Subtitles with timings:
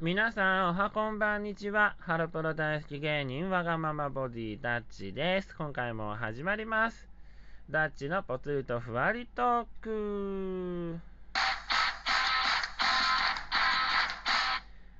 [0.00, 1.96] 皆さん、おはこんばんにちは。
[1.98, 5.56] ハロプロ大好き芸人、わがままボディ、ダッチです。
[5.56, 7.08] 今回も始まります。
[7.70, 10.98] ダッチのぽつりとふわりトーク。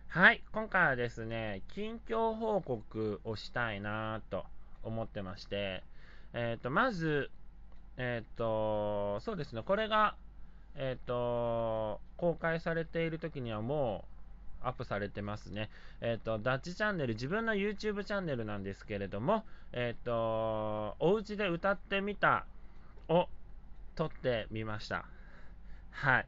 [0.09, 4.47] はい、今回はですね、近況報告をしたいなと
[4.83, 5.85] 思ってまして、
[6.33, 7.31] えっ、ー、と、まず、
[7.97, 10.17] えっ、ー、と、そうですね、これが、
[10.75, 14.05] えっ、ー、と、公開されている時にはも
[14.63, 15.71] う、アップされてますね。
[16.01, 22.47] えっ、ー、と、ダッチチャンネル、自分の YouTube チャンネルなんですけれども、えっ、ー、と、お家で歌ってみた
[23.09, 23.29] を
[23.95, 25.07] 撮ってみました。
[25.91, 26.27] はい。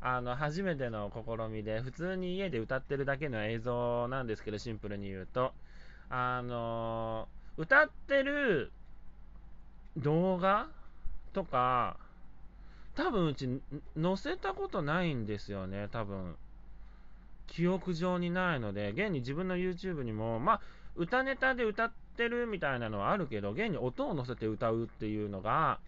[0.00, 5.52] あの、初めての試みで、普通に家で歌ってるだけの映像なんですけど、シンプルに言うと、
[6.08, 8.72] あの、歌ってる
[9.96, 10.68] 動画
[11.36, 11.98] とか、
[12.94, 13.60] 多分うち
[14.00, 16.34] 載せたことないんですよね、多分。
[17.46, 20.60] 記憶上にないので、現に自分の YouTube にも、まあ、
[20.96, 25.78] 歌ネタで歌ってるみたいなのはあるけど、現に音を乗せて歌うっていうのが、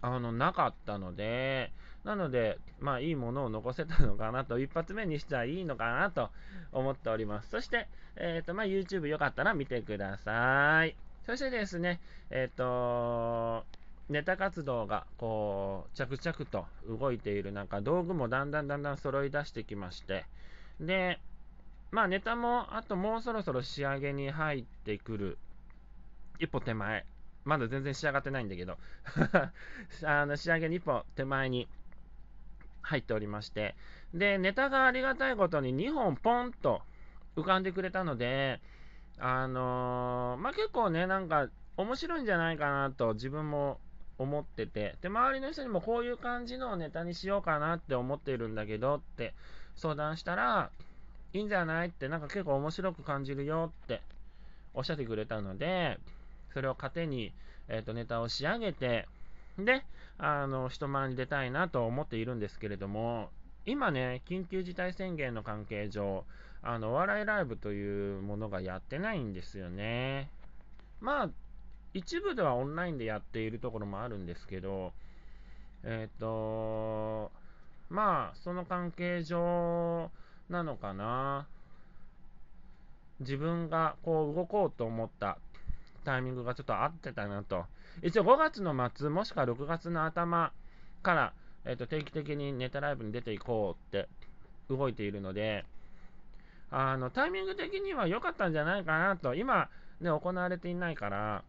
[0.00, 1.70] あの、なかったので、
[2.02, 6.30] なので、まあ、いいものを残せたのかなと、一発目にしちゃいいのかなと
[6.72, 7.50] 思っております。
[7.50, 10.96] そして、えっ、ー、と、まあ、YouTube よかったら見てください。
[11.26, 13.64] そしてですね、えっ、ー、と、
[14.08, 20.26] ネタ活動がこう着々と動いている中、道具もだんだんだんだん揃い出してきまして、
[20.80, 21.20] で、
[21.90, 25.38] まあネタもあともうそろそろ仕上げに入ってくる
[26.38, 27.06] 一歩手前、
[27.44, 28.76] まだ全然仕上がってないんだけど。
[30.04, 31.68] あの仕上げに一歩手前に
[32.82, 33.74] 入っておりまして、
[34.12, 36.82] で、ネタがありがたいことに2本ポンと
[37.36, 38.60] 浮かんでくれたので、
[39.18, 43.80] あのー、まあ、結構ね、なんか面白いんじゃないかなと自分も
[44.18, 49.34] 思ってて、で、周りの人にもこういう感じのネタにしようかなって思ってるんだけどって
[49.76, 50.70] 相談したら、
[51.32, 54.02] いいんじゃないって、なんか結構面白く感じるよって
[54.72, 55.98] おっしゃってくれたので、
[56.52, 57.32] それを糧に、
[57.68, 59.08] えっ、ー、と、ネタを仕上げて、
[59.58, 59.84] で、
[60.18, 63.30] あの、人前に出たいなと思っているんですけれども、
[63.66, 66.24] 今ね、緊急事態宣言の関係上、
[66.62, 70.30] あの、お笑いライブというものがやってないんですよね。
[71.00, 71.30] まあ、
[71.94, 74.92] 一部ではオンラインでやっているところもあるんですけど、
[75.84, 77.30] えっ、ー、と、
[77.88, 80.10] まあ、その関係上
[80.50, 81.46] なのかな。
[83.20, 85.38] 自分がこう動こうと思った
[86.04, 87.64] タイミングがちょっと合ってたなと。
[88.02, 90.52] 一応5月の末、もしくは6月の頭
[91.04, 91.32] から、
[91.64, 94.08] えー、と定期的にネタライブに出ていこうって
[94.68, 95.64] 動いているので、
[96.72, 99.36] あのタイミング的には良かったんじゃないかなと。
[99.36, 99.68] 今、
[100.00, 101.44] ね、行われていないから、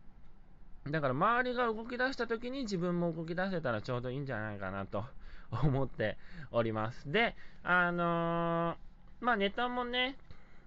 [0.89, 5.03] だから周りが動き出した時に自分も動き出せたらちょうどいいんじゃないかなと
[5.63, 6.17] 思って
[6.51, 7.11] おります。
[7.11, 10.15] で、あのー、まあネタもね、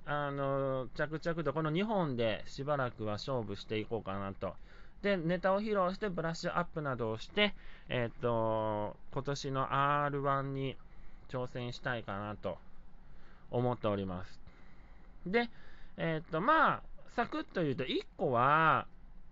[0.07, 4.57] あのー、着々とこの2本でしばらくは勝負していこうかなと。
[5.03, 7.55] で、ネタを披露してブラッシュアップなどをして、
[7.89, 10.77] えっ、ー、と、今年の R1 に
[11.29, 12.59] 挑戦したいかなと
[13.53, 14.41] 思っております。
[15.25, 15.49] で、
[15.97, 16.83] えっ、と、まあ、
[17.15, 18.89] サクッと言うと1個は、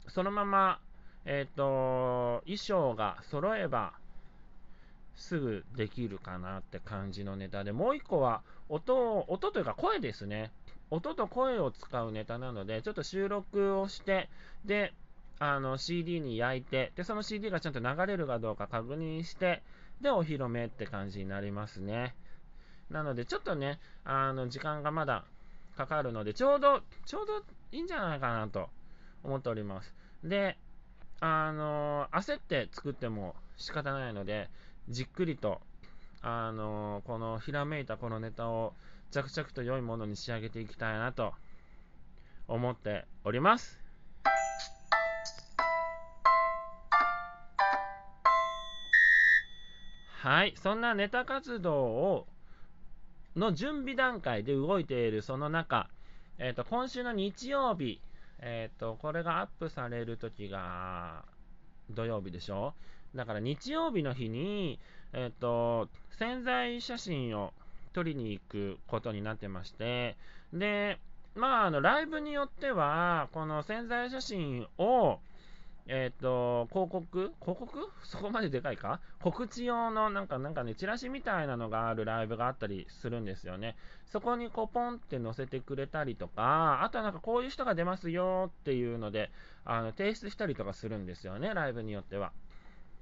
[0.09, 0.81] そのまま、
[1.25, 3.94] えっ、ー、と、衣装が揃えば、
[5.17, 10.53] すぐできるかなって感じのネタで、もう一個は音を、音というか声ですね。
[10.91, 14.28] 音と声を使うネタなので、ちょっと収録をして、
[14.65, 14.93] で、
[15.39, 19.62] あの CD に焼いて、で、その CD がちゃんと流れるかどうか確認して、
[20.00, 22.15] で、お披露目って感じになりますね。
[22.91, 25.25] なので、ちょっとね、あの、時間がまだ
[25.77, 28.69] かかるので、ちょうど、ちょうどいいんじゃないかなと
[29.25, 29.94] 思っております。
[30.25, 30.56] で、
[31.21, 34.49] あの焦って作っても仕方ないので、
[34.88, 35.60] じっくりと、
[36.22, 38.75] あのこのひらめいたこのネタを
[39.10, 41.32] 着々と良いものに仕上げていきたいなと
[42.49, 43.81] 思っております。
[50.21, 52.27] はい、そんなネタ活動を
[53.36, 55.89] の準備段階で動いているその中、
[56.39, 58.01] えーと今週の日曜日、
[58.41, 61.24] えっ、ー、と、これがアップされる時が
[61.91, 62.74] 土曜日でしょ？
[63.15, 64.78] だから日曜日の日に、
[65.12, 65.88] えっ、ー、と、
[66.18, 67.53] 潜在写真を
[67.92, 70.16] 撮りに行くことになってまして、
[70.53, 70.98] で、
[71.34, 75.18] まあ、あの、ライブによっては、この潜在写真を、
[75.88, 77.33] えっ、ー、と、広告？
[77.41, 77.92] 広告？
[78.03, 79.00] そこまででかいか？
[79.21, 83.77] 告知用のなんか、なんかね、チラシみたいなのがあるライブがあったりするんですよね。
[84.06, 89.30] そこにこう、ポンって載せてくれたりとか、あとはなんかこういう人が出ますよっていうので、
[89.65, 92.32] あの、提出したりとかするんですよね、ライブによっては。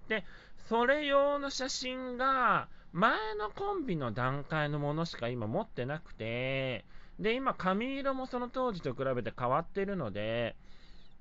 [0.08, 0.24] で、
[0.66, 6.84] それ用の写真が、前のコンビの段階のものしか今持ってなくて、
[7.18, 10.56] で、今、髪色もその当時と比べて変わってるので、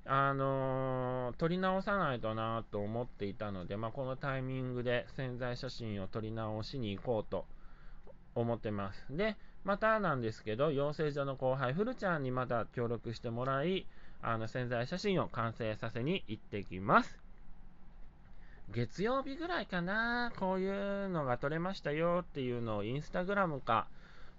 [0.06, 7.46] あのー、撮り直さないとなと思っていたので、まあ、このタイミングで潜在写真を撮り直しに行こうと
[8.34, 9.06] 思ってます。
[9.10, 13.86] で、またなんですけど、養成所の後輩、ふるちゃんにまた協力してもらい、
[14.20, 17.18] あの潜在写真を完成させに行ってきます。
[18.70, 23.86] 月曜日ぐらいかな、こういうのが撮れましたよっていうのをインスタグラムか、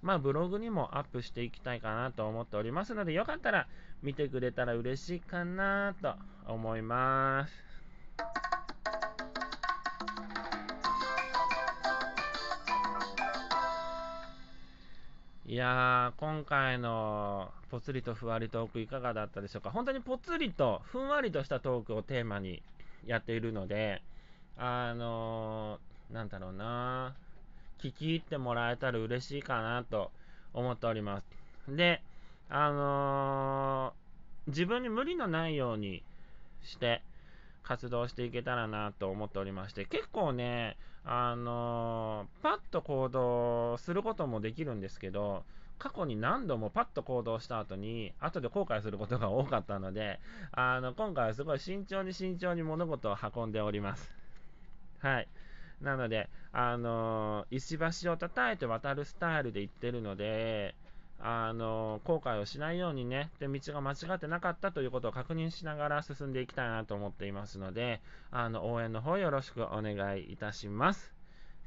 [0.06, 3.66] まあ、ブログにもアップしていきたいかなと思っておりますので、よかったら
[4.04, 6.14] 見てくれたら嬉しいかなと
[6.46, 7.54] 思います。
[15.48, 19.72] いやー、今回のぽつりとふわりトークいかがだったでしょうか。
[19.72, 22.62] 本当にぽつりとふんわりとしたトークをテーマに
[23.08, 24.04] やっているので、
[24.56, 27.16] あのー、なんだろうな
[27.82, 30.12] 聞き入ってもらえたら嬉しいかなと
[30.54, 31.76] 思っております。
[31.76, 32.02] で、
[32.50, 36.04] あのー、自分に無理のないように
[36.64, 37.02] して
[37.64, 45.44] 活動していけたらなと思っておりまして、結構ね、あのー、パッと行動することもできるんですけど、
[45.78, 50.20] 過去に何度もパッと行動した後に、後で後悔することが多かったので、
[50.52, 54.12] あの、今回はすごい慎重に慎重に物事を運んでおります。
[55.00, 55.28] はい。
[55.82, 60.76] なので、あの石橋を叩いて渡るスタイルで行ってるので、
[61.20, 68.02] あの後悔をしないようにね、で道が間違ってなかったということを確認しながら進んでいきたいなと思っていますので、
[68.32, 71.14] あの応援の方よろしくお願いいたします。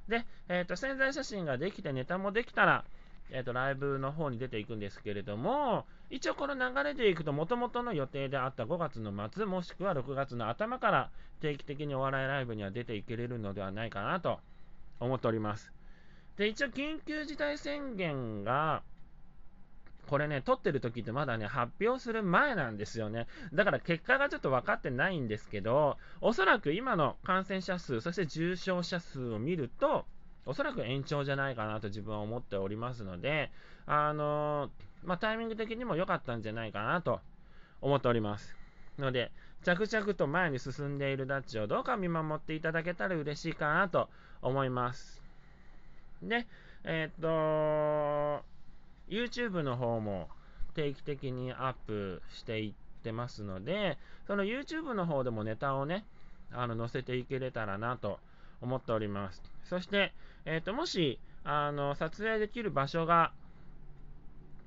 [0.08, 2.84] で、えーと、潜在写真ができてネタもできたら、
[3.30, 11.10] えーと、ライブの方に出ていくんですけれども、一応この流れでいくと、もともとの予定であった5月の末、もしくは6月の頭から
[11.40, 14.40] 定期的にお笑いライブには出ていけれるのではないかなと
[15.00, 15.72] 思っております。
[16.36, 18.82] で、一応緊急事態宣言が、
[20.08, 23.26] これね、撮ってる時ってまだね、発表する前なんですよね。
[23.52, 30.06] だから結果がちょっと分かってないんですけど、おそらく今の感染者数、そして重症者数を見ると、
[30.48, 33.50] おそらく延長じゃないかなと自分は思っておりますので、
[33.86, 34.70] あの
[35.04, 37.20] まあ、タイミング的にも良かったんじゃないかなと
[37.82, 38.56] 思っております。
[38.98, 39.30] ので、
[39.62, 44.08] 着々と前に進んでいるダッチをどうか見守っていただけたら嬉しいかなと
[44.40, 45.22] 思います。
[46.22, 46.46] で、
[46.84, 48.42] えー、っと、
[49.06, 50.30] YouTube の方も
[50.74, 56.06] 定期的にアップしていってますので、その YouTube の方でもネタをね、
[56.52, 58.18] あの載せていけれたらなと
[58.60, 59.42] 思っております。
[59.64, 60.12] そして、
[60.44, 63.32] えー、ともしあの撮影できる場所が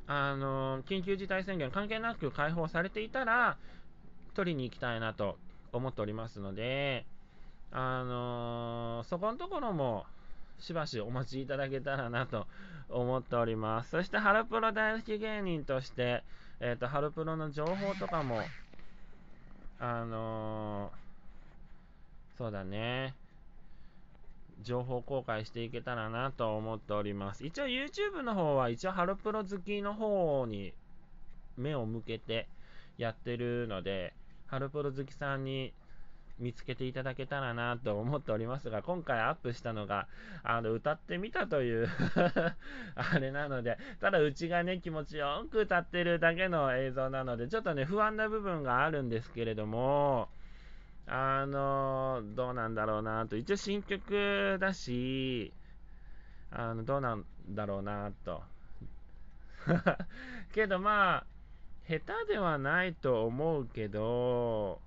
[0.08, 3.58] あの緊急事態宣言関係なく開放されていたら、
[4.34, 5.38] 取りに行きたいなと
[5.72, 7.06] 思っておりますので、
[7.72, 10.06] あのそこのところも
[10.60, 12.46] しばしお待ちいただけたらなと
[12.90, 13.92] 思っております。
[13.92, 16.24] そして、ハロプロ大好き芸人として、
[16.60, 18.42] えっ、ー、と、ハロプロの情報とかも、
[19.80, 23.16] あのー、そうだね、
[24.62, 27.46] 情報公開していけたらなと思っております。
[27.46, 30.74] 一応 YouTube の方は一応ハロプロ好きの方に
[31.58, 32.48] 目を向けて
[32.98, 34.14] やってるので、
[34.48, 35.74] ハロプロ好きさんに
[36.42, 40.08] 見つけていただけたらなと思っておりますが、今回アップしたのが、
[40.44, 41.88] あの、歌ってみたという
[42.96, 50.30] あれなので、ただうちがね、気持ちよく歌ってるだけの映像なので、ちょっとね、不安な部分があるんですけれども、
[51.14, 55.54] あの、どうなんだろうなと、一応新曲だし、
[56.52, 58.44] あの、どうなんだろうなと。
[60.54, 61.26] けどまあ、
[61.88, 64.82] 下手ではないと思うけど、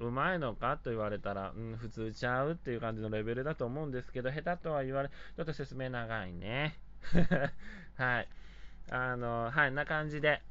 [0.00, 6.78] うまいのかと言われたら、うん、普通ちゃうっていう感じのレベルだと思うんですけど、下手とは言われ、ちょっと説明長いね。
[7.96, 8.28] はい。
[8.90, 10.42] あの、はい、な感じで、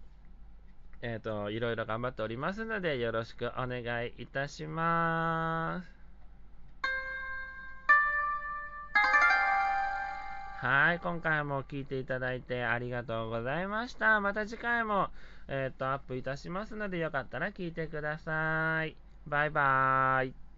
[1.01, 5.99] えっ、ー、と、いろいろ頑張っておりますので、よろしくお願いいたします。
[10.61, 14.19] はい、今回も聞いていただいてありがとうございました。
[14.19, 15.07] また次回も、
[15.47, 18.97] えっ、ー、と、アップいたしますので、よかったら聞いてください。
[19.25, 20.48] バイバーイ。